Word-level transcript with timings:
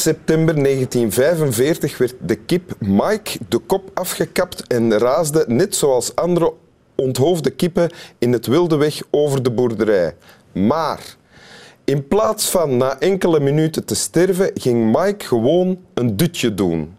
September 0.00 0.54
1945 0.54 1.98
werd 1.98 2.14
de 2.20 2.34
kip 2.34 2.74
Mike 2.78 3.38
de 3.48 3.58
kop 3.58 3.90
afgekapt 3.94 4.66
en 4.66 4.98
raasde 4.98 5.44
net 5.48 5.76
zoals 5.76 6.16
andere 6.16 6.52
onthoofde 6.94 7.50
kippen 7.50 7.90
in 8.18 8.32
het 8.32 8.46
wilde 8.46 8.76
weg 8.76 9.02
over 9.10 9.42
de 9.42 9.50
boerderij. 9.50 10.14
Maar 10.52 11.16
in 11.84 12.08
plaats 12.08 12.50
van 12.50 12.76
na 12.76 12.98
enkele 12.98 13.40
minuten 13.40 13.84
te 13.84 13.94
sterven, 13.94 14.50
ging 14.54 14.96
Mike 14.98 15.24
gewoon 15.24 15.78
een 15.94 16.16
dutje 16.16 16.54
doen. 16.54 16.96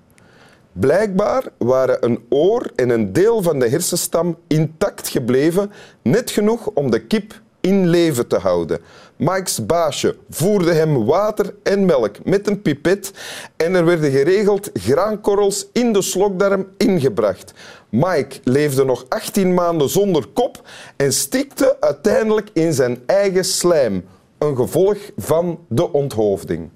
Blijkbaar 0.72 1.44
waren 1.58 2.06
een 2.06 2.20
oor 2.30 2.72
en 2.76 2.90
een 2.90 3.14
deel 3.14 3.42
van 3.42 3.60
de 3.60 3.70
hersenstam 3.70 4.38
intact 4.48 5.08
gebleven, 5.08 5.72
net 6.02 6.32
genoeg 6.32 6.68
om 6.68 6.92
de 6.92 7.06
kip 7.06 7.42
in 7.62 7.88
leven 7.88 8.28
te 8.28 8.38
houden. 8.38 8.80
Mike's 9.18 9.66
baasje 9.66 10.16
voerde 10.30 10.74
hem 10.74 11.06
water 11.06 11.54
en 11.64 11.86
melk 11.86 12.26
met 12.26 12.48
een 12.48 12.62
pipet 12.62 13.12
en 13.58 13.76
er 13.76 13.86
werden 13.86 14.12
geregeld 14.12 14.70
graankorrels 14.74 15.68
in 15.74 15.94
de 15.94 16.02
slokdarm 16.02 16.68
ingebracht. 16.78 17.54
Mike 17.90 18.40
leefde 18.44 18.86
nog 18.86 19.06
18 19.10 19.54
maanden 19.54 19.90
zonder 19.90 20.28
kop 20.34 20.68
en 20.96 21.14
stikte 21.14 21.78
uiteindelijk 21.80 22.50
in 22.54 22.74
zijn 22.74 23.00
eigen 23.06 23.46
slijm, 23.46 24.06
een 24.38 24.56
gevolg 24.56 24.98
van 25.18 25.60
de 25.68 25.92
onthoofding. 25.92 26.70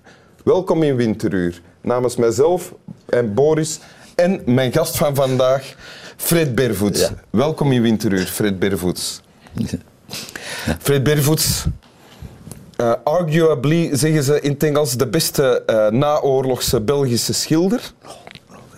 Welkom 0.43 0.83
in 0.83 0.95
Winteruur. 0.95 1.61
Namens 1.81 2.15
mijzelf 2.15 2.73
en 3.05 3.33
Boris 3.33 3.79
en 4.15 4.41
mijn 4.45 4.71
gast 4.71 4.97
van 4.97 5.15
vandaag, 5.15 5.75
Fred 6.17 6.55
Bervoets. 6.55 6.99
Ja. 6.99 7.09
Welkom 7.29 7.71
in 7.71 7.81
Winteruur, 7.81 8.25
Fred 8.25 8.59
Bervoets. 8.59 9.21
Fred 10.79 11.03
Bervoets, 11.03 11.65
eh, 12.75 12.93
arguably, 13.03 13.89
zeggen 13.97 14.23
ze 14.23 14.39
in 14.41 14.51
het 14.51 14.63
Engels, 14.63 14.93
de 14.97 15.07
beste 15.07 15.63
eh, 15.65 15.87
naoorlogse 15.89 16.81
Belgische 16.81 17.33
schilder. 17.33 17.81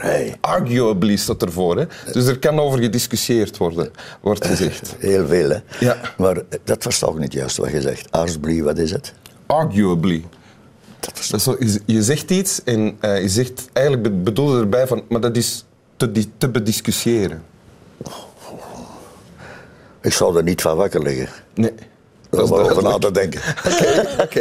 Nee, 0.01 0.35
Arguably 0.41 1.15
staat 1.15 1.41
ervoor, 1.41 1.77
hè? 1.77 1.85
dus 2.11 2.25
er 2.25 2.39
kan 2.39 2.59
over 2.59 2.79
gediscussieerd 2.79 3.57
worden, 3.57 3.91
wordt 4.21 4.45
gezegd. 4.47 4.95
heel 4.99 5.27
veel, 5.27 5.49
hè. 5.49 5.57
Ja. 5.79 5.97
Maar 6.17 6.41
dat 6.63 6.83
was 6.83 6.99
toch 6.99 7.17
niet 7.19 7.33
juist 7.33 7.57
wat 7.57 7.71
je 7.71 7.81
zegt. 7.81 8.11
Arsbrie, 8.11 8.63
wat 8.63 8.77
is 8.77 8.91
het? 8.91 9.13
Arguably. 9.45 10.25
Dat 10.99 11.19
is 11.19 11.43
zo, 11.43 11.57
je, 11.85 12.03
zegt 12.03 12.31
iets 12.31 12.63
en 12.63 12.97
eh, 12.99 13.21
je 13.21 13.29
zegt 13.29 13.69
eigenlijk 13.73 14.07
be- 14.07 14.21
bedoel 14.23 14.55
je 14.55 14.61
erbij 14.61 14.87
van, 14.87 15.03
maar 15.09 15.21
dat 15.21 15.37
is 15.37 15.65
te, 15.97 16.11
te 16.37 16.49
bediscussiëren. 16.49 17.43
Ik 20.07 20.13
zou 20.13 20.37
er 20.37 20.43
niet 20.43 20.61
van 20.61 20.75
wakker 20.77 21.01
liggen. 21.01 21.27
Nee. 21.53 21.73
Om 22.29 22.39
is 22.39 22.51
over 22.51 22.83
na 22.83 22.97
te 22.97 23.11
denken. 23.11 23.41
Oké. 24.23 24.39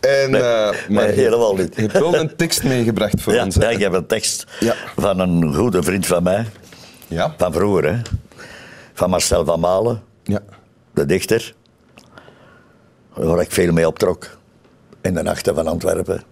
En, 0.00 0.34
eh, 0.34 0.40
maar 0.88 1.06
nee, 1.06 1.10
helemaal 1.10 1.54
niet. 1.56 1.74
Je 1.74 1.80
hebt 1.80 1.92
wel 1.92 2.14
een 2.16 2.36
tekst 2.36 2.64
meegebracht 2.64 3.22
voor 3.22 3.32
Ja, 3.34 3.44
ons. 3.44 3.54
hè? 3.54 3.62
ja, 3.62 3.68
ik 3.70 3.78
heb 3.78 3.92
een 3.92 4.06
tekst 4.06 4.46
Ja. 4.60 4.74
van 4.96 5.18
een 5.18 5.54
goede 5.54 5.82
vriend 5.82 6.06
van 6.06 6.22
mij. 6.22 6.46
Ja. 7.08 7.34
Van 7.38 7.52
vroeger, 7.52 7.84
hè. 7.94 8.00
Van 8.92 9.10
Marcel 9.10 9.44
van 9.44 9.60
Malen, 9.60 10.02
ja. 10.22 10.40
de 10.94 11.06
dichter. 11.06 11.54
Waar 13.14 13.40
ik 13.40 13.50
veel 13.52 13.72
mee 13.72 13.86
optrok. 13.86 14.28
In 15.00 15.14
de 15.14 15.22
nachten 15.22 15.54
van 15.54 15.66
Antwerpen. 15.66 16.22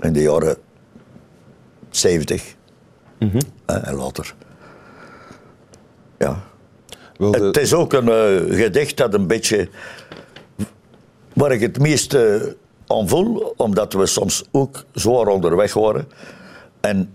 In 0.00 0.12
de 0.12 0.22
jaren 0.22 0.56
70. 1.90 2.54
Mhm. 3.18 3.40
En 3.66 3.94
later. 3.94 4.34
Ja. 6.18 6.42
Het 7.18 7.56
is 7.56 7.74
ook 7.74 7.92
een 7.92 8.08
eh, 8.08 8.56
gedicht 8.56 8.96
dat 8.96 9.14
een 9.14 9.26
beetje. 9.26 9.68
waar 11.32 11.52
ik 11.52 11.60
het 11.60 11.78
meeste 11.78 12.56
aan 12.86 13.08
voel, 13.08 13.54
omdat 13.56 13.92
we 13.92 14.06
soms 14.06 14.44
ook 14.52 14.84
zwaar 14.92 15.26
onderweg 15.26 15.74
waren. 15.74 16.08
En 16.80 17.14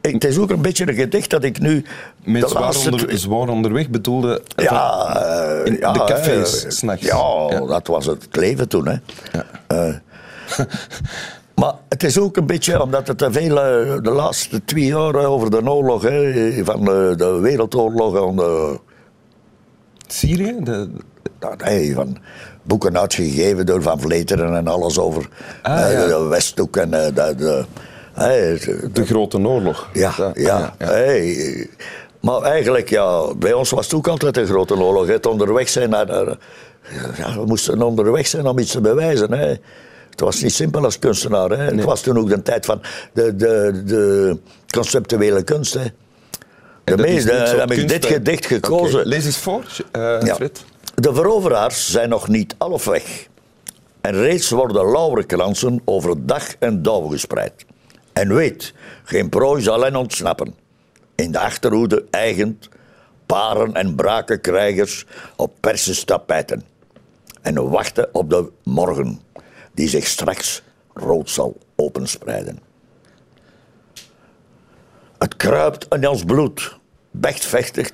het 0.00 0.24
is 0.24 0.38
ook 0.38 0.50
een 0.50 0.62
beetje 0.62 0.88
een 0.88 0.94
gedicht 0.94 1.30
dat 1.30 1.44
ik 1.44 1.60
nu. 1.60 1.84
met 2.24 2.48
zwaar, 2.50 2.76
onder, 2.76 3.18
zwaar 3.18 3.48
onderweg 3.48 3.88
bedoelde... 3.88 4.42
Ja, 4.56 5.16
eh, 5.60 5.66
in 5.72 5.78
ja, 5.78 5.92
de 5.92 6.04
cafés. 6.04 6.80
Ja, 6.80 6.96
Ja. 7.00 7.66
dat 7.66 7.86
was 7.86 8.06
het 8.06 8.26
leven 8.30 8.68
toen. 8.68 8.88
Hè. 8.88 8.96
Ja. 9.32 9.44
Eh, 9.66 9.94
maar 11.60 11.74
het 11.88 12.02
is 12.02 12.18
ook 12.18 12.36
een 12.36 12.46
beetje 12.46 12.82
omdat 12.82 13.06
het 13.06 13.26
veel 13.30 13.60
eh, 13.60 14.02
de 14.02 14.10
laatste 14.10 14.64
twee 14.64 14.84
jaar 14.84 15.14
eh, 15.14 15.30
over 15.30 15.50
de 15.50 15.70
oorlog, 15.70 16.02
hè, 16.02 16.64
van 16.64 16.84
de, 16.84 17.14
de 17.16 17.38
wereldoorlog 17.40 18.28
en 18.28 18.36
de, 18.36 18.78
Syrië? 20.12 20.56
De, 20.60 20.88
hey, 21.56 21.92
van 21.94 22.16
boeken 22.62 22.98
uitgegeven 22.98 23.66
door 23.66 23.82
Van 23.82 24.00
Vleteren 24.00 24.56
en 24.56 24.68
alles 24.68 24.98
over 24.98 25.28
Ah, 25.62 25.82
eh, 25.84 25.92
ja. 25.92 26.06
de 26.06 26.26
Westhoek 26.28 26.76
en 26.76 26.94
eh, 26.94 27.14
de, 27.14 27.34
de, 27.36 27.64
de 28.92 29.06
Grote 29.06 29.38
Oorlog. 29.38 29.88
ja, 29.92 30.14
ja, 30.34 30.74
hey. 30.78 31.68
Maar 32.20 32.42
eigenlijk, 32.42 32.90
ja, 32.90 33.34
bij 33.34 33.52
ons 33.52 33.70
was 33.70 33.84
het 33.84 33.94
ook 33.94 34.08
altijd 34.08 34.36
een 34.36 34.46
grote 34.46 34.76
oorlog. 34.78 35.06
Het 35.06 35.26
onderweg 35.26 35.68
zijn 35.68 35.90
naar, 35.90 36.06
naar- 36.06 36.36
ja, 37.16 37.34
we 37.34 37.44
moesten 37.46 37.82
onderweg 37.82 38.26
zijn 38.26 38.46
om 38.46 38.58
iets 38.58 38.70
te 38.72 38.80
bewijzen. 38.80 39.32
Hè. 39.32 39.46
Het 40.10 40.20
was 40.20 40.42
niet 40.42 40.52
simpel 40.52 40.84
als 40.84 40.98
kunstenaar. 40.98 41.50
Hè. 41.50 41.56
Het 41.64 41.84
was 41.84 42.00
toen 42.00 42.18
ook 42.18 42.28
de 42.28 42.42
tijd 42.42 42.66
van 42.66 42.80
de, 43.12 43.36
de, 43.36 43.82
de 43.86 44.36
conceptuele 44.70 45.42
kunst. 45.42 45.74
Hè. 45.74 45.84
De 46.96 47.02
meeste, 47.02 47.32
heb 47.32 47.70
ik 47.70 47.88
dit 47.88 48.06
gedicht 48.06 48.46
gekozen. 48.46 49.06
Lees 49.06 49.24
eens 49.24 49.38
voor, 49.38 49.64
Ja. 49.92 50.34
Fred. 50.34 50.64
De 50.94 51.14
veroveraars 51.14 51.90
zijn 51.90 52.08
nog 52.08 52.28
niet 52.28 52.54
half 52.58 52.84
weg. 52.84 53.26
En 54.00 54.12
reeds 54.14 54.50
worden 54.50 54.90
lauwerkransen 54.90 55.82
over 55.84 56.26
dag 56.26 56.54
en 56.58 56.82
dauw 56.82 57.06
gespreid. 57.06 57.64
En 58.12 58.34
weet, 58.34 58.72
geen 59.04 59.28
prooi 59.28 59.62
zal 59.62 59.82
hen 59.82 59.96
ontsnappen. 59.96 60.54
In 61.14 61.32
de 61.32 61.38
achterhoede 61.38 62.04
eigend 62.10 62.68
paren 63.26 63.74
en 63.74 63.94
braken 63.94 64.40
krijgers 64.40 65.06
op 65.36 65.52
Persische 65.60 66.04
tapijten. 66.04 66.62
En 67.42 67.70
wachten 67.70 68.08
op 68.12 68.30
de 68.30 68.50
morgen, 68.62 69.20
die 69.74 69.88
zich 69.88 70.06
straks 70.06 70.62
rood 70.94 71.30
zal 71.30 71.56
openspreiden. 71.76 72.58
Het 75.18 75.36
kruipt 75.36 75.86
in 75.90 76.08
ons 76.08 76.24
bloed, 76.24 76.77
bechtvechtend, 77.20 77.92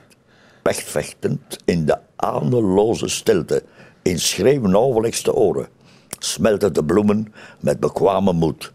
bechtvechtend 0.62 1.58
in 1.64 1.84
de 1.86 1.98
aandeloze 2.16 3.08
stilte, 3.08 3.62
in 4.02 4.18
schreeuwnauwelijkste 4.18 5.34
oren, 5.34 5.68
smelten 6.18 6.72
de 6.72 6.84
bloemen 6.84 7.34
met 7.60 7.80
bekwame 7.80 8.32
moed. 8.32 8.72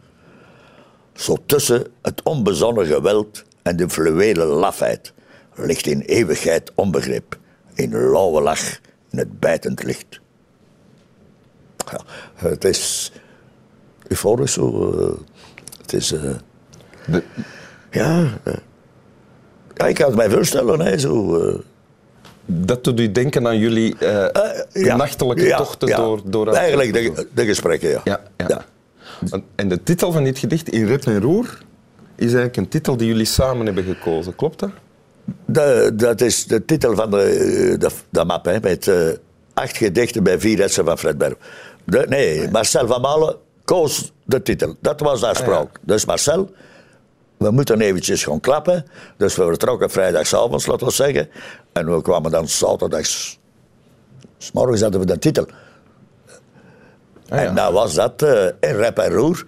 Zo 1.14 1.38
tussen 1.46 1.88
het 2.02 2.24
onbezonnen 2.24 2.86
geweld 2.86 3.44
en 3.62 3.76
de 3.76 3.90
fluwelen 3.90 4.48
lafheid 4.48 5.14
ligt 5.56 5.88
in 5.88 6.00
eeuwigheid 6.02 6.72
onbegrip, 6.76 7.38
in 7.74 7.92
lauwe 7.92 8.42
lach, 8.42 8.80
in 9.10 9.18
het 9.18 9.40
bijtend 9.40 9.84
licht. 9.84 10.20
Ja, 11.92 12.00
het 12.36 12.64
is 12.64 13.12
euforisch 14.08 14.54
zo. 14.54 14.92
eh, 14.92 15.20
het 15.82 15.94
is... 15.94 16.12
eh, 16.12 16.36
De- 17.08 17.24
ja, 17.92 18.40
eh, 18.44 18.54
ja, 19.80 19.88
ik 19.88 19.96
kan 19.96 20.06
het 20.08 20.16
mij 20.16 20.30
voorstellen, 20.30 20.80
hè, 20.80 20.98
zo... 20.98 21.40
eh, 21.40 21.56
dat 22.46 22.84
doet 22.84 23.00
u 23.00 23.12
denken 23.12 23.48
aan 23.48 23.58
jullie 23.58 23.96
ja, 24.74 24.96
nachtelijke 24.96 25.46
ja, 25.46 25.58
tochten 25.58 25.88
ja. 25.88 25.96
door, 25.96 26.22
door 26.26 26.48
Eigenlijk 26.48 26.94
de, 26.94 27.28
de 27.34 27.46
gesprekken, 27.46 27.90
ja. 27.90 28.20
Ja. 28.38 28.66
En 29.56 29.68
de 29.68 29.84
titel 29.84 30.12
van 30.12 30.24
dit 30.24 30.40
gedicht, 30.40 30.70
In 30.70 30.88
Rep 30.88 31.06
en 31.06 31.22
Roer, 31.22 31.58
is 32.16 32.26
eigenlijk 32.26 32.58
een 32.58 32.68
titel 32.68 32.98
die 32.98 33.08
jullie 33.08 33.26
samen 33.26 33.66
hebben 33.66 33.84
gekozen. 33.84 34.36
Klopt 34.36 34.60
dat? 34.60 34.70
De- 35.46 35.92
dat 35.96 36.22
is 36.22 36.46
de 36.46 36.66
titel 36.66 36.96
van 36.96 37.12
de, 37.12 37.76
de, 37.80 37.90
de 38.10 38.26
map, 38.26 38.46
hè, 38.46 38.60
met 38.62 38.92
acht 39.54 39.78
gedichten 39.78 40.24
bij 40.24 40.40
vier 40.40 40.62
etsen 40.62 40.86
van 40.86 40.98
Fred 40.98 41.18
Berg. 41.18 41.36
Nee, 42.08 42.50
Marcel 42.52 42.88
van 42.88 43.02
Malen 43.02 43.36
koos 43.66 44.12
de 44.26 44.42
titel. 44.42 44.76
Dat 44.80 45.00
was 45.00 45.20
de 45.20 45.28
afspraak. 45.28 45.80
Dus 45.82 46.06
Marcel, 46.06 46.50
we 47.40 47.52
moeten 47.52 47.82
eventjes 47.82 48.24
gaan 48.24 48.40
klappen. 48.40 48.86
Dus 49.18 49.36
we 49.36 49.44
vertrokken 49.44 49.90
vrijdagavond, 49.90 50.68
laten 50.68 50.88
we 50.88 50.94
zeggen. 50.94 51.30
En 51.74 51.96
we 51.96 52.02
kwamen 52.02 52.32
dan 52.32 52.48
zaterdags... 52.48 53.40
's 54.38 54.52
morgens 54.52 54.82
hadden 54.82 55.00
we 55.00 55.06
de 55.06 55.20
titel. 55.20 55.46
Ah, 57.30 57.40
ja. 57.40 57.46
En 57.46 57.56
dat 57.56 57.72
was 57.72 57.94
dat, 57.94 58.22
eh 58.22 58.46
in 58.46 58.76
rep 58.76 58.98
en 58.98 59.12
roer. 59.12 59.46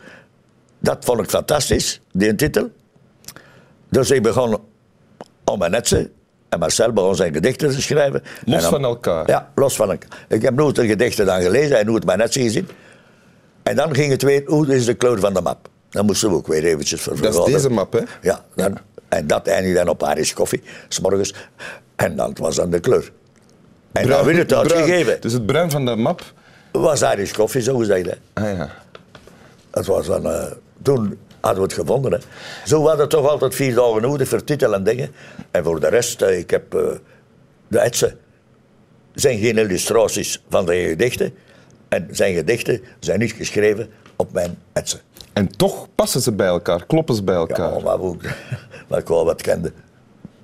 Dat 0.80 1.06
vond 1.06 1.20
ik 1.20 1.30
fantastisch, 1.30 2.02
die 2.12 2.36
titel. 2.36 2.70
Dus 3.90 4.12
ik 4.12 4.24
begon 4.24 4.60
om 5.44 5.60
mijn 5.60 5.72
netsen. 5.72 6.12
En 6.50 6.60
Marcel 6.60 6.92
begon 6.94 7.16
zijn 7.16 7.34
gedichten 7.34 7.70
te 7.70 7.82
schrijven. 7.82 8.22
Los 8.46 8.56
En 8.56 8.62
dan- 8.62 8.70
van 8.72 8.84
elkaar. 8.84 9.30
Ja, 9.30 9.52
los 9.56 9.76
van 9.76 9.90
elkaar. 9.92 10.26
Ik 10.28 10.42
heb 10.42 10.54
nooit 10.54 10.76
de 10.76 10.88
gedichten 10.88 11.26
dan 11.26 11.42
gelezen 11.42 11.80
en 11.80 11.86
nooit 11.86 12.06
mijn 12.06 12.18
netsen 12.18 12.42
gezien. 12.42 12.68
En 13.64 13.76
dan 13.76 13.96
ging 13.96 14.12
het 14.12 14.22
weer, 14.22 14.44
hoe 14.46 14.76
is 14.76 14.86
de 14.86 14.94
kleur 14.94 15.20
van 15.20 15.34
de 15.34 15.42
map? 15.42 15.70
Dan 15.92 16.06
moesten 16.06 16.30
we 16.30 16.36
ook 16.36 16.48
weer 16.48 16.64
eventjes 16.64 17.02
voor 17.02 17.22
Dat 17.22 17.48
is 17.48 17.54
deze 17.54 17.70
map, 17.70 17.94
hè? 17.94 18.00
Ja, 18.22 18.46
dan, 18.56 18.78
en 19.10 19.28
dat 19.28 19.48
eindigde 19.48 19.78
dan 19.78 19.88
op 19.88 20.04
Irish 20.04 20.34
koffie, 20.34 20.62
s'morgens. 20.88 21.34
En 21.96 22.16
dat 22.16 22.38
was 22.38 22.56
dan 22.56 22.70
de 22.70 22.80
kleur. 22.80 23.12
En 23.92 24.08
dan 24.08 24.26
werd 24.26 24.38
het 24.38 24.48
bruin. 24.48 24.72
uitgegeven. 24.72 25.22
Dus 25.22 25.34
het 25.34 25.46
bruin 25.46 25.72
van 25.72 25.86
de 25.86 25.96
map. 25.96 26.34
was 26.72 27.02
Irish 27.02 27.32
koffie, 27.32 27.62
zo 27.62 27.78
gezegd. 27.78 28.06
Hè. 28.06 28.44
Ah 28.44 28.58
ja. 28.58 28.70
Dat 29.70 29.86
was 29.86 30.06
dan, 30.06 30.26
eh, 30.26 30.52
toen 30.82 31.18
hadden 31.40 31.62
we 31.62 31.68
het 31.68 31.80
gevonden. 31.80 32.12
Hè. 32.12 32.18
Zo 32.66 32.88
hadden 32.88 33.06
we 33.06 33.12
toch 33.12 33.30
altijd 33.30 33.56
vier 33.56 33.76
dagen 33.76 34.02
nodig 34.02 34.28
voor 34.28 34.44
titel 34.44 34.74
en 34.74 34.84
dingen. 34.84 35.12
En 35.52 35.64
voor 35.64 35.80
de 35.80 35.88
rest, 35.88 36.22
eh, 36.22 36.38
ik 36.38 36.50
heb 36.50 36.76
eh, 36.76 36.82
de 37.68 37.80
etsen. 37.80 38.18
zijn 39.14 39.40
geen 39.40 39.58
illustraties 39.58 40.44
van 40.50 40.66
de 40.66 40.76
gedichten. 40.76 41.34
En 41.90 42.08
zijn 42.12 42.34
gedichten 42.34 42.82
zijn 43.00 43.20
niet 43.20 43.32
geschreven 43.32 43.90
op 44.22 44.34
mijn 44.34 44.58
etsen. 44.74 45.00
En 45.34 45.58
toch 45.58 45.88
passen 45.96 46.22
ze 46.22 46.32
bij 46.32 46.48
elkaar, 46.48 46.86
kloppen 46.86 47.16
ze 47.16 47.24
bij 47.24 47.34
Ja, 47.34 47.40
elkaar. 47.40 47.82
maar 47.84 48.00
ook, 48.00 48.22
maar 48.88 49.00
ik 49.00 49.08
wel 49.08 49.26
wat 49.26 49.42
kende. 49.42 49.72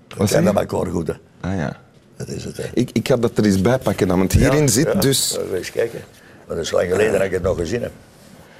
We 0.07 0.15
Wat 0.17 0.29
zeg 0.29 0.43
kenden 0.43 0.61
elkaar 0.67 0.91
goed, 0.91 1.07
hè. 1.07 1.13
Ah, 1.41 1.55
ja. 1.57 1.77
Dat 2.17 2.27
is 2.27 2.43
het, 2.43 2.57
hè. 2.57 2.63
ik, 2.73 2.89
ik 2.93 3.07
ga 3.07 3.17
dat 3.17 3.37
er 3.37 3.45
eens 3.45 3.61
bij 3.61 3.77
pakken, 3.77 4.07
dan, 4.07 4.17
want 4.17 4.31
hierin 4.33 4.61
Ja, 4.61 4.67
zit 4.67 4.85
ja. 4.93 4.99
dus... 4.99 5.37
Uh, 5.51 5.57
Eens 5.57 5.71
kijken. 5.71 5.99
Maar 6.47 6.55
dat 6.55 6.65
is 6.65 6.71
lang 6.71 6.89
geleden 6.89 7.11
dat 7.13 7.21
ik 7.21 7.31
het 7.31 7.41
nog 7.43 7.57
gezien 7.57 7.81
heb. 7.81 7.91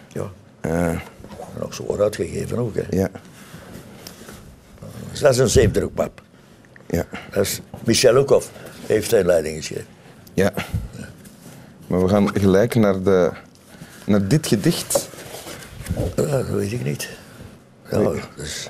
Ja. 0.08 0.30
eh, 0.62 1.00
Nog 1.60 1.74
zo 1.74 1.86
wat 1.86 2.00
uitgegeven 2.00 2.58
ook, 2.58 2.76
hè. 2.76 2.84
ja, 2.90 3.10
Dus 5.12 5.20
dat 5.20 5.32
is 5.32 5.38
een 5.38 5.50
zeepdrukmap. 5.50 6.22
ja, 6.88 7.06
Dat 7.32 7.44
is 7.44 7.62
Michel 7.84 8.14
Lukov 8.14 8.46
heeft 8.86 9.10
zijn 9.10 9.26
leiding 9.26 9.56
geschreven. 9.56 9.86
ja. 10.34 10.52
Maar 11.88 12.02
we 12.04 12.10
gaan 12.10 12.40
gelijk 12.40 12.76
naar, 12.76 13.04
de, 13.04 13.32
naar 14.08 14.28
dit 14.28 14.48
gedicht. 14.48 15.10
Ja, 16.16 16.24
dat 16.24 16.48
weet 16.48 16.72
ik 16.72 16.84
niet. 16.84 17.10
Ja, 17.92 18.12
dus, 18.36 18.70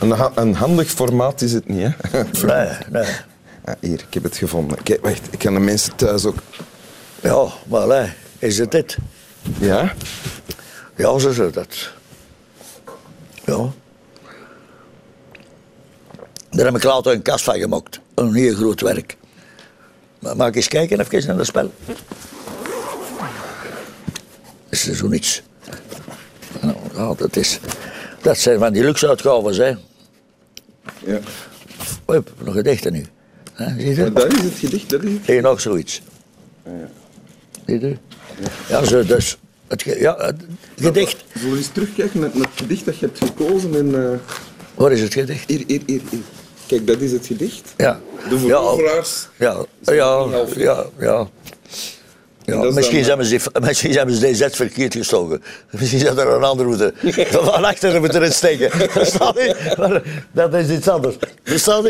Een, 0.00 0.10
ha- 0.10 0.32
een 0.34 0.54
handig 0.54 0.90
formaat 0.90 1.40
is 1.40 1.52
het 1.52 1.68
niet, 1.68 1.88
hè? 2.10 2.22
nee, 2.46 2.76
nee. 2.90 3.14
Ah, 3.64 3.74
hier, 3.80 4.00
ik 4.08 4.14
heb 4.14 4.22
het 4.22 4.36
gevonden. 4.36 4.82
Kijk, 4.82 5.02
wacht, 5.02 5.20
ik 5.30 5.38
kan 5.38 5.54
de 5.54 5.60
mensen 5.60 5.96
thuis 5.96 6.24
ook... 6.24 6.36
Ja, 7.20 7.46
maar 7.68 7.86
nee, 7.86 8.08
is 8.38 8.58
het 8.58 8.70
dit? 8.70 8.96
Ja? 9.58 9.92
Ja, 10.96 11.18
zo 11.18 11.28
is 11.28 11.52
dat. 11.52 11.92
Ja. 13.44 13.70
Daar 16.50 16.64
heb 16.66 16.76
ik 16.76 16.82
later 16.82 17.12
een 17.12 17.22
kast 17.22 17.44
van 17.44 17.58
gemaakt. 17.58 18.00
Een 18.14 18.34
heel 18.34 18.54
groot 18.54 18.80
werk. 18.80 19.16
Maar 20.18 20.36
mag 20.36 20.48
ik 20.48 20.56
eens 20.56 20.68
kijken 20.68 21.00
even 21.00 21.26
naar 21.26 21.36
het 21.36 21.46
spel? 21.46 21.72
Is 24.72 24.88
er 24.88 24.94
zo 24.96 25.08
niets? 25.08 25.42
Nou, 26.60 26.76
ja, 26.94 27.14
dat, 27.14 27.36
is, 27.36 27.58
dat 28.22 28.38
zijn 28.38 28.58
van 28.58 28.72
die 28.72 28.82
luxe 28.82 29.08
uitgaven, 29.08 29.54
hè. 29.54 29.74
Ja. 31.12 31.20
Hop, 32.04 32.32
nog 32.44 32.54
gedichten 32.54 32.92
nu. 32.92 33.06
Hè, 33.52 33.80
zie 33.80 33.94
je? 33.94 34.12
Dat 34.12 34.32
is 34.32 34.42
het 34.42 34.54
gedicht, 34.54 34.90
dat 34.90 35.02
is 35.02 35.12
het. 35.24 35.40
Nog 35.42 35.60
zoiets. 35.60 36.02
Zie 37.66 37.80
je? 37.80 37.96
Ja, 38.68 38.84
zo, 38.84 39.04
dus. 39.04 39.38
Het, 39.66 39.82
ja, 39.82 40.16
het 40.16 40.44
gedicht. 40.76 41.24
Zullen 41.34 41.50
we 41.50 41.56
eens 41.56 41.68
terugkijken 41.72 42.20
naar, 42.20 42.30
naar 42.34 42.48
het 42.48 42.60
gedicht 42.60 42.84
dat 42.84 42.98
je 42.98 43.06
hebt 43.06 43.18
gekozen? 43.18 43.74
En, 43.74 44.20
Waar 44.74 44.92
is 44.92 45.00
het 45.00 45.12
gedicht? 45.12 45.48
hier, 45.48 45.64
hier, 45.66 45.82
hier, 45.86 46.00
hier. 46.10 46.20
Kijk, 46.66 46.86
dat 46.86 47.00
is 47.00 47.12
het 47.12 47.26
gedicht. 47.26 47.74
Ja. 47.76 48.00
De 48.28 48.38
veroveraars. 48.38 49.28
Ja, 49.38 49.64
ja, 49.84 50.26
ja, 50.56 50.86
ja. 50.98 51.28
Ja. 52.44 52.52
En 52.52 52.58
Ja, 52.58 52.62
dat 52.62 52.70
is 52.70 52.74
misschien, 52.76 53.04
hebben 53.04 53.26
ze, 53.26 53.38
misschien 53.60 53.92
hebben 53.96 54.14
ze 54.14 54.30
DZ 54.30 54.46
verkeerd 54.56 54.94
gestoken. 54.94 55.42
Misschien 55.70 55.98
zou 56.00 56.18
er 56.18 56.28
een 56.28 56.42
andere 56.42 56.68
moeten. 56.68 56.94
Van 57.30 57.64
achteren 57.64 58.00
moeten 58.00 58.20
erin 58.20 58.32
steken. 58.32 58.70
Verstaat? 58.90 59.34
Maar 59.76 60.02
Dat 60.32 60.54
is 60.54 60.68
iets 60.68 60.88
anders. 60.88 61.16
Verstaat? 61.44 61.88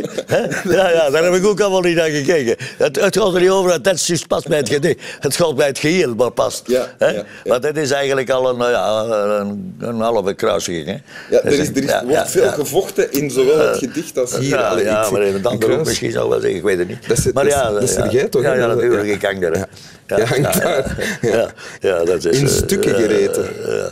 Ja, 0.68 0.90
ja, 0.90 1.10
daar 1.10 1.24
heb 1.24 1.34
ik 1.34 1.46
ook 1.46 1.60
allemaal 1.60 1.80
niet 1.80 1.96
naar 1.96 2.08
gekeken. 2.10 2.56
Het, 2.76 3.00
het 3.00 3.16
gaat 3.16 3.34
er 3.34 3.40
niet 3.40 3.50
over 3.50 3.70
dat 3.70 3.84
het 3.92 4.06
juist 4.06 4.26
past 4.26 4.48
bij 4.48 4.58
het 4.58 4.68
gedicht. 4.68 4.98
Het 5.20 5.36
gaat 5.36 5.54
bij 5.56 5.66
het 5.66 5.78
geheel 5.78 6.14
maar 6.14 6.30
past. 6.30 6.62
Ja, 6.66 6.86
ja, 6.98 7.08
ja. 7.08 7.22
Maar 7.44 7.60
dit 7.60 7.76
is 7.76 7.90
eigenlijk 7.90 8.30
al 8.30 8.48
een, 8.60 8.70
ja, 8.70 9.00
een, 9.40 9.74
een 9.78 10.00
halve 10.00 10.34
kruising. 10.34 10.86
Hè? 10.86 10.92
Ja, 10.92 11.00
er, 11.30 11.42
Dat 11.44 11.52
is, 11.52 11.68
er 11.68 11.76
is, 11.84 11.92
wordt 12.04 12.30
veel 12.30 12.48
gevochten 12.50 13.12
in 13.12 13.30
zowel 13.30 13.58
het 13.58 13.78
gedicht 13.78 14.18
als 14.18 14.38
hier. 14.38 14.48
Ja, 14.48 14.78
ja 14.78 15.10
maar 15.10 15.22
in 15.22 15.34
het 15.34 15.46
andere 15.46 15.72
ook 15.78 15.84
misschien 15.86 16.10
zou 16.12 16.24
ik 16.24 16.30
wel 16.30 16.40
zeggen, 16.40 16.58
ik 16.58 16.64
weet 16.64 16.78
het 16.78 16.88
niet. 16.88 17.08
Dat 17.08 17.18
is- 17.18 17.24
maar 17.32 17.44
dat 17.44 17.52
is- 17.52 17.58
ja, 17.58 17.70
dat 17.70 17.82
is 17.82 17.94
er 17.96 18.04
ja, 18.04 18.10
jij 18.10 18.28
toch, 18.28 18.42
Ja, 18.42 18.54
natuurlijk, 18.66 19.08
ik 19.08 19.22
hang 19.22 19.42
er. 19.44 19.66
Ja. 20.16 20.18
Ja, 20.18 20.24
hangt 20.24 20.62
daar. 20.62 21.54
Ja, 21.80 22.04
dat 22.04 22.24
is... 22.24 22.38
In 22.40 22.46
eh, 22.46 22.52
stukken 22.52 22.94
eh, 22.94 23.00
gereten. 23.00 23.66
eh, 23.66 23.84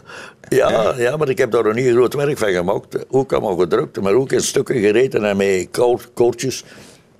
ja, 0.49 0.95
ja, 0.97 1.17
maar 1.17 1.29
ik 1.29 1.39
heb 1.39 1.51
daar 1.51 1.65
een 1.65 1.77
heel 1.77 1.95
groot 1.95 2.15
werk 2.15 2.39
van 2.39 2.53
gemaakt. 2.53 2.97
Ook 3.11 3.33
allemaal 3.33 3.57
gedrukt, 3.57 4.01
maar 4.01 4.13
ook 4.15 4.33
in 4.33 4.41
stukken 4.41 4.81
gereten 4.81 5.25
en 5.25 5.37
met 5.37 5.69
koor- 5.71 6.09
koortjes. 6.15 6.65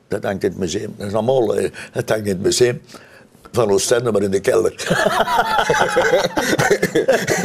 Dat 0.09 0.25
hangt 0.25 0.45
in 0.45 0.51
het 0.51 0.59
museum. 0.59 0.95
Dat 0.99 1.07
is 1.07 1.13
allemaal, 1.13 1.55
het 1.93 2.09
hangt 2.09 2.25
in 2.25 2.33
het 2.33 2.43
museum. 2.43 2.81
Van 3.53 3.71
Oostende, 3.71 4.13
maar 4.13 4.23
in 4.23 4.31
de 4.31 4.41
kelder. 4.41 4.75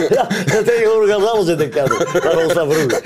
ja, 0.09 0.27
tegenwoordig 0.65 1.15
gaat 1.15 1.27
alles 1.29 1.47
in 1.47 1.57
de 1.57 1.69
kelder. 1.69 2.07
Van 2.21 2.37
ons 2.43 2.53
van 2.53 2.71
vroeger. 2.71 3.01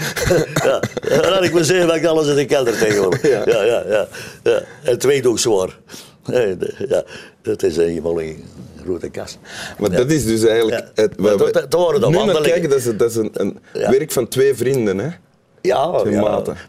ja, 0.64 0.80
dan 1.22 1.34
had 1.34 1.44
ik 1.44 1.54
museum 1.54 1.90
hangt 1.90 2.06
alles 2.06 2.28
in 2.28 2.36
de 2.36 2.46
kelder 2.46 2.78
tegenwoordig. 2.78 3.22
Ja, 3.22 3.42
ja, 3.46 3.64
ja. 3.64 3.84
ja. 3.90 4.08
En 4.54 4.66
het 4.82 5.04
weegt 5.04 5.26
ook 5.26 5.40
zwaar. 5.40 5.78
Nee, 6.26 6.58
de- 6.58 6.86
Ja, 6.90 7.04
dat 7.42 7.64
is 7.64 7.78
eenmaal 7.78 8.22
een 8.22 8.44
grote 8.84 9.10
kast. 9.10 9.40
Maar 9.80 9.92
Ja. 9.92 9.98
dat 9.98 10.12
is 10.12 10.26
dus 10.26 10.44
eigenlijk... 10.46 10.78
Ja. 10.96 11.02
Het, 11.04 11.20
Maar 11.20 11.38
dat- 11.38 11.54
dat 11.54 11.74
waren 11.74 12.00
de 12.02 12.06
nu 12.08 12.12
naar 12.12 12.26
wandelingen. 12.26 12.50
kijken, 12.52 12.70
dat 12.70 12.80
is, 12.80 12.98
dat 12.98 13.10
is 13.10 13.16
een, 13.16 13.30
een 13.34 13.60
Ja. 13.74 13.92
werk 13.92 14.12
van 14.12 14.28
twee 14.28 14.56
vrienden, 14.56 14.98
hè? 14.98 15.10
Ja, 15.62 16.04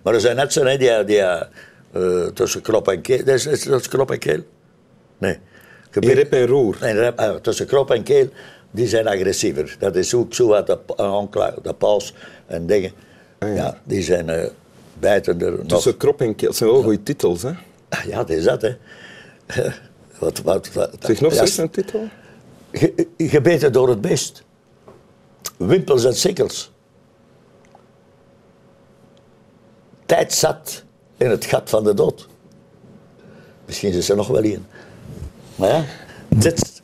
maar 0.02 0.14
er 0.14 0.20
zijn 0.20 0.36
net 0.36 0.52
zo, 0.52 0.64
hè, 0.64 0.76
die, 0.76 1.04
die 1.04 1.18
eh, 1.20 2.26
tussen 2.34 2.60
krop 2.60 2.88
en 2.88 3.00
keel. 3.00 3.24
Dat 3.24 3.34
is, 3.34 3.46
is 3.46 3.62
dat 3.64 3.88
krop 3.88 4.10
en 4.10 4.18
keel? 4.18 4.40
Nee. 5.18 5.38
Rep 5.90 6.32
en 6.32 6.46
roer. 6.46 6.76
Nee, 6.80 6.92
rep- 6.92 7.18
eh, 7.18 7.34
tussen 7.34 7.66
krop 7.66 7.90
en 7.90 8.02
keel, 8.02 8.28
die 8.70 8.86
zijn 8.88 9.06
agressiever. 9.08 9.76
Dat 9.78 9.96
is 9.96 10.14
ook 10.14 10.34
zo 10.34 10.46
wat 10.46 10.66
de, 10.66 10.78
uh, 11.00 11.22
de 11.62 11.72
paus 11.74 12.14
en 12.46 12.66
dingen. 12.66 12.92
ja. 13.38 13.78
die 13.84 14.02
zijn 14.02 14.28
eh 14.28 14.44
bijtender. 14.98 15.50
nog. 15.52 15.66
Tussen 15.66 15.96
krop 15.96 16.20
en 16.20 16.34
keel. 16.34 16.48
Dat 16.48 16.56
zijn 16.56 16.70
wel 16.70 16.82
goede 16.82 17.02
titels, 17.02 17.42
hè? 17.42 17.50
Ah, 17.88 18.04
Ja, 18.06 18.16
dat 18.16 18.30
is 18.30 18.44
dat, 18.44 18.62
hè. 18.62 18.74
wat, 20.18 20.38
wat, 20.42 20.72
wat, 20.72 20.96
Zeg 21.00 21.20
nog 21.20 21.34
ja, 21.34 21.40
eens 21.40 21.56
een 21.56 21.70
titel. 21.70 22.08
ge- 22.72 23.06
Gebeten 23.18 23.72
door 23.72 23.88
het 23.88 24.00
beest. 24.00 24.42
Wimpels 25.56 26.04
en 26.04 26.14
sikkels. 26.14 26.72
Tijd 30.06 30.32
zat 30.32 30.82
in 31.16 31.30
het 31.30 31.44
gat 31.44 31.70
van 31.70 31.84
de 31.84 31.94
dood. 31.94 32.28
Misschien 33.66 33.92
is 33.92 34.08
er 34.08 34.16
nog 34.16 34.28
wel 34.28 34.44
een. 34.44 34.66
Maar 35.56 35.68
ja, 35.68 35.84
dit, 36.28 36.82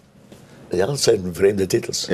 ja, 0.70 0.86
dat 0.86 1.00
zijn 1.00 1.34
vreemde 1.34 1.66
titels. 1.66 2.08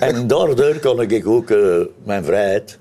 En 0.00 0.26
daardoor 0.26 0.78
kon 0.78 1.00
ik 1.00 1.26
ook 1.26 1.50
eh, 1.50 1.80
mijn 2.04 2.24
vrijheid, 2.24 2.78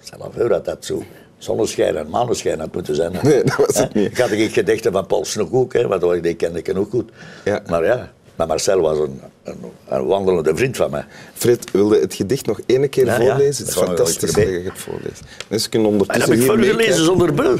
stel 0.00 0.32
voor 0.34 0.48
dat 0.48 0.64
dat 0.64 0.84
zo 0.84 1.02
zonneschijn 1.40 1.96
en 1.96 2.08
maneschijn 2.08 2.60
had 2.60 2.74
moeten 2.74 2.94
zijn. 2.94 3.14
hè. 3.14 3.28
Nee, 3.28 3.44
dat 3.44 3.56
was 3.66 3.78
het 3.78 3.94
niet. 3.94 4.10
Ik 4.10 4.18
had 4.18 4.30
ik 4.30 4.52
gedichten 4.52 4.92
van 4.92 5.06
Paul 5.06 5.24
Snoek 5.24 5.54
ook, 5.54 5.72
hè, 5.72 5.86
want 5.86 6.22
die 6.22 6.34
kende 6.34 6.58
ik 6.58 6.76
ook 6.76 6.90
goed. 6.90 7.10
Ja. 7.44 7.62
Maar 7.66 7.84
ja, 7.84 8.12
maar 8.36 8.46
Marcel 8.46 8.80
was 8.80 8.98
een, 8.98 9.20
een, 9.42 9.56
een 9.88 10.06
wandelende 10.06 10.56
vriend 10.56 10.76
van 10.76 10.90
mij. 10.90 11.04
Fred, 11.34 11.70
wilde 11.70 11.98
het 11.98 12.14
gedicht 12.14 12.46
nog 12.46 12.60
één 12.66 12.88
keer 12.88 13.06
Ja, 13.06 13.12
ja. 13.12 13.18
voorlezen? 13.18 13.44
Het 13.46 13.58
is 13.58 13.64
Dat 13.64 13.72
zal 13.74 13.84
fantastisch 13.86 14.32
dat 14.32 14.44
je 14.48 14.60
het 14.64 14.78
voorleest. 14.78 15.20
Dus 15.48 15.62
je 15.62 15.68
kunt 15.68 15.84
En 15.84 15.90
ondertussen 15.90 16.30
heb 16.30 16.40
ik 16.40 16.46
voor 16.46 16.58
gelezen 16.58 17.04
zonder 17.04 17.32
bril. 17.34 17.58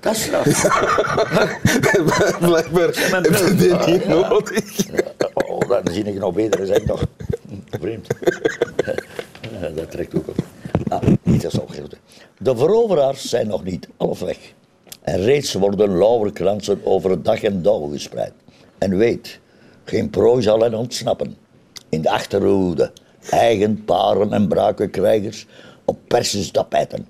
Dat 0.00 0.12
is 0.14 0.22
straf. 0.22 0.44
Blijkbaar 2.48 2.88
heb 3.10 3.34
je 3.36 3.54
die 3.56 3.92
niet 3.92 4.08
nodig. 4.08 4.50
Oh, 5.34 5.68
dan 5.68 5.82
zie 5.92 6.04
ik 6.04 6.18
nog 6.18 6.34
beter, 6.34 6.66
zeg 6.66 6.84
nog. 6.84 7.02
Vreemd. 7.80 8.06
Dat 9.74 9.90
trekt 9.90 10.14
ook 10.14 10.28
op. 10.28 10.36
Ah, 10.88 11.02
niet 11.22 11.42
dat 11.42 11.52
is 11.52 11.58
opgehouden. 11.58 11.98
De 12.40 12.56
veroveraars 12.56 13.28
zijn 13.28 13.46
nog 13.46 13.64
niet 13.64 13.88
half 13.96 14.20
weg. 14.20 14.38
En 15.00 15.20
reeds 15.20 15.52
worden 15.52 15.98
lauwerkransen 15.98 16.80
over 16.84 17.22
dag 17.22 17.42
en 17.42 17.62
dauw 17.62 17.88
gespreid. 17.88 18.32
En 18.78 18.96
weet, 18.96 19.40
geen 19.84 20.10
prooi 20.10 20.42
zal 20.42 20.60
hen 20.60 20.74
ontsnappen. 20.74 21.36
In 21.88 22.00
de 22.00 22.10
achterhoede, 22.10 22.92
eigen 23.30 23.84
paren 23.84 24.32
en 24.32 24.48
braken 24.48 24.90
krijgers 24.90 25.46
op 25.84 25.98
persentapijten. 26.06 27.06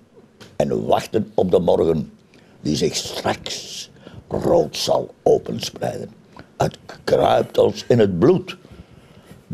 En 0.57 0.87
wachten 0.87 1.31
op 1.35 1.51
de 1.51 1.59
morgen, 1.59 2.13
die 2.61 2.77
zich 2.77 2.97
straks 2.97 3.91
rood 4.29 4.77
zal 4.77 5.15
openspreiden. 5.23 6.11
Het 6.57 6.79
kruipt 7.05 7.59
ons 7.59 7.85
in 7.89 7.99
het 7.99 8.19
bloed 8.19 8.57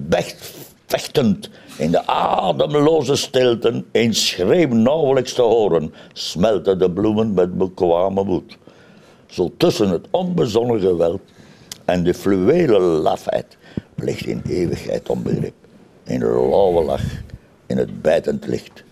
vecht, 0.09 0.52
vechtend 0.87 1.50
in 1.76 1.90
de 1.90 2.07
ademloze 2.07 3.16
stilten, 3.16 3.87
een 3.93 4.14
schreeuw 4.14 4.75
nauwelijks 4.75 5.33
te 5.33 5.43
horen, 5.43 5.95
smelten 6.12 6.78
de 6.78 6.90
bloemen 6.90 7.35
met 7.35 7.59
bekwame 7.59 8.25
moed. 8.25 8.57
Zo 9.26 9.52
tussen 9.57 9.88
het 9.88 10.07
onbezonnen 10.11 10.81
geweld 10.81 11.21
en 11.85 12.04
de 12.04 12.14
fluwelen 12.14 12.81
lafheid 12.81 13.57
ligt 13.97 14.26
in 14.26 14.43
eeuwigheid 14.49 15.09
onbegrip, 15.09 15.54
in 16.04 16.21
lauwe 16.21 16.85
lach, 16.85 17.04
in 17.66 17.78
het 17.78 18.02
bijtend 18.02 18.47
licht. 18.47 18.85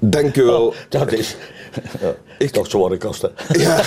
Dank 0.00 0.36
u 0.36 0.42
wel. 0.42 0.74
Dat 0.88 1.12
is, 1.12 1.36
ja, 2.00 2.14
is 2.38 2.50
toch 2.50 2.70
zware 2.70 2.96
kosten. 2.96 3.32
Ja. 3.48 3.82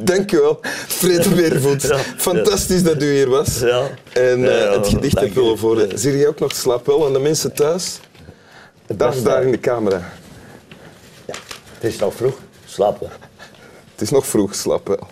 Dankjewel, 0.10 0.60
Fred 0.86 1.34
Weervoet. 1.34 1.82
Ja, 1.82 1.98
Fantastisch 2.16 2.82
dat 2.82 3.02
u 3.02 3.12
hier 3.12 3.28
was. 3.28 3.58
Ja. 3.58 3.86
En 4.12 4.50
eh, 4.50 4.60
Ja, 4.60 4.72
het 4.72 4.88
gedicht 4.88 5.20
hebt 5.20 5.34
willen 5.34 5.58
voorlezen. 5.58 5.98
Zie 5.98 6.16
je 6.16 6.28
ook 6.28 6.38
nog 6.38 6.54
slaap 6.54 6.86
wel 6.86 7.06
aan 7.06 7.12
de 7.12 7.18
mensen 7.18 7.52
thuis? 7.52 8.00
Daar, 8.86 9.08
beste. 9.08 9.22
daar 9.22 9.42
in 9.42 9.50
de 9.50 9.60
camera. 9.60 10.12
Het 11.80 11.92
is 11.92 11.98
nog 11.98 12.14
vroeg. 12.14 12.38
Slapen. 12.64 13.08
Het 13.92 14.00
is 14.00 14.10
nog 14.10 14.26
vroeg, 14.26 14.54
slaap 14.54 14.88
wel. 14.88 15.06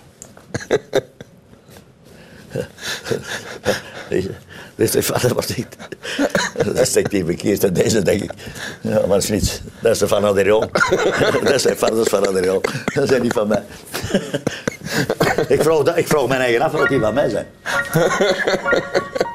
Deze, 4.08 4.30
deze 4.76 5.02
vader 5.02 5.34
was 5.34 5.46
niet. 5.56 5.76
Dat 6.74 6.86
steekt 6.86 7.12
hier 7.12 7.24
verkeerd 7.24 7.64
en 7.64 7.72
deze 7.72 8.02
denk 8.02 8.22
ik. 8.22 8.30
Ja, 8.80 8.98
maar 8.98 9.08
dat 9.08 9.22
is 9.22 9.28
niets. 9.28 9.60
Dat 9.82 9.92
is 9.92 9.98
de 9.98 10.08
van 10.08 10.24
Adriaan. 10.24 10.70
Dat 11.44 11.60
zijn 11.60 11.76
vaders 11.76 12.08
van 12.08 12.26
Adriaan. 12.26 12.60
Dat 12.94 13.08
zijn 13.08 13.22
die 13.22 13.32
van 13.32 13.48
mij. 13.48 13.62
Ik 15.48 15.62
dat- 15.82 15.96
ik 15.96 16.06
mijn 16.28 16.40
eigen 16.40 16.60
af 16.60 16.72
wat 16.72 16.88
die 16.88 17.00
van 17.00 17.14
mij 17.14 17.28
zijn. 17.28 17.46